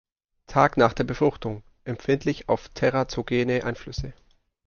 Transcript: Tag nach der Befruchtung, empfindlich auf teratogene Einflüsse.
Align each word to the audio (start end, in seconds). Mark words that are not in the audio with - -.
Tag 0.47 0.77
nach 0.77 0.93
der 0.93 1.03
Befruchtung, 1.03 1.61
empfindlich 1.83 2.49
auf 2.49 2.69
teratogene 2.69 3.63
Einflüsse. 3.63 4.13